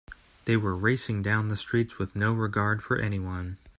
They 0.45 0.57
were 0.57 0.75
racing 0.75 1.21
down 1.21 1.49
the 1.49 1.55
streets 1.55 1.99
with 1.99 2.15
no 2.15 2.33
regard 2.33 2.81
for 2.81 2.97
anyone. 2.97 3.57